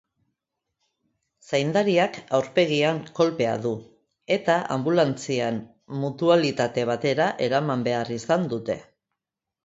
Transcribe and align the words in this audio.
Zaindariak 1.47 2.15
aurpegian 2.37 3.01
kolpea 3.19 3.51
du 3.65 3.73
eta 4.35 4.55
anbulantzian 4.75 5.59
mutualitate 6.05 6.87
batera 6.91 7.27
eraman 7.49 7.85
behar 7.89 8.11
izan 8.17 8.49
dute. 8.55 8.79